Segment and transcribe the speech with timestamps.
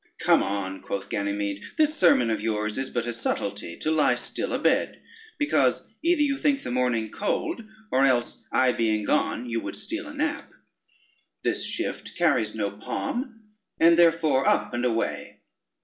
[0.17, 4.51] "Come on," quoth Ganymede, "this sermon of yours is but a subtlety to lie still
[4.51, 4.99] a bed,
[5.37, 10.07] because either you think the morning cold, or else I being gone, you would steal
[10.07, 10.51] a nap:
[11.43, 13.43] this shift carries no palm,
[13.79, 15.37] and therefore up and away.